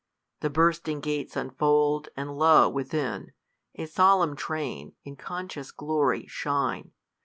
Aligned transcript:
The 0.39 0.49
bursting 0.49 0.99
gates 0.99 1.35
unfold: 1.35 2.09
and 2.17 2.35
lo, 2.35 2.67
within, 2.67 3.33
A 3.75 3.85
solemn 3.85 4.35
train, 4.35 4.93
in 5.03 5.15
conscious 5.15 5.69
glory, 5.71 6.25
shine. 6.25 6.93